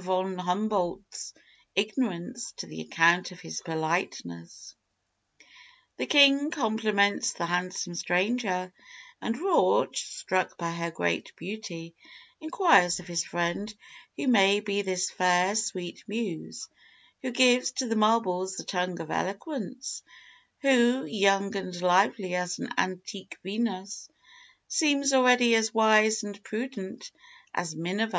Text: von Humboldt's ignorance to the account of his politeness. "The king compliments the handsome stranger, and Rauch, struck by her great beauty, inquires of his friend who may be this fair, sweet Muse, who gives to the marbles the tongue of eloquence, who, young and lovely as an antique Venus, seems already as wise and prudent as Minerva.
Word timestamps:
von 0.00 0.38
Humboldt's 0.46 1.34
ignorance 1.76 2.52
to 2.56 2.66
the 2.66 2.80
account 2.80 3.30
of 3.32 3.38
his 3.40 3.60
politeness. 3.60 4.74
"The 5.98 6.06
king 6.06 6.50
compliments 6.50 7.34
the 7.34 7.44
handsome 7.44 7.94
stranger, 7.94 8.72
and 9.20 9.36
Rauch, 9.38 9.98
struck 9.98 10.56
by 10.56 10.72
her 10.72 10.90
great 10.90 11.36
beauty, 11.36 11.94
inquires 12.40 12.98
of 12.98 13.08
his 13.08 13.24
friend 13.24 13.74
who 14.16 14.26
may 14.26 14.60
be 14.60 14.80
this 14.80 15.10
fair, 15.10 15.54
sweet 15.54 16.02
Muse, 16.08 16.66
who 17.20 17.30
gives 17.30 17.72
to 17.72 17.86
the 17.86 17.94
marbles 17.94 18.56
the 18.56 18.64
tongue 18.64 18.98
of 19.02 19.10
eloquence, 19.10 20.02
who, 20.62 21.04
young 21.04 21.54
and 21.56 21.78
lovely 21.82 22.34
as 22.34 22.58
an 22.58 22.72
antique 22.78 23.36
Venus, 23.42 24.08
seems 24.66 25.12
already 25.12 25.54
as 25.54 25.74
wise 25.74 26.22
and 26.22 26.42
prudent 26.42 27.10
as 27.54 27.76
Minerva. 27.76 28.18